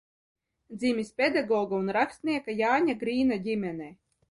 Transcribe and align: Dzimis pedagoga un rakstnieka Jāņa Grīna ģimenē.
Dzimis 0.83 1.11
pedagoga 1.23 1.77
un 1.83 1.93
rakstnieka 1.99 2.57
Jāņa 2.63 2.99
Grīna 3.05 3.41
ģimenē. 3.49 3.95